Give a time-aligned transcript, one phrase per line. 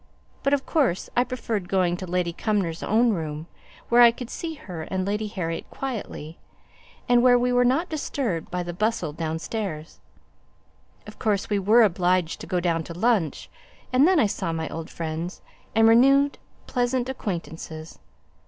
[0.41, 3.45] But, of course, I preferred going to Lady Cumnor's own room,
[3.89, 6.39] where I could see her and Lady Harriet quietly,
[7.07, 9.99] and where we were not disturbed by the bustle downstairs.
[11.05, 13.47] Of course we were obliged to go down to lunch,
[13.93, 15.39] and then I saw my old friends,
[15.75, 17.99] and renewed pleasant acquaintances.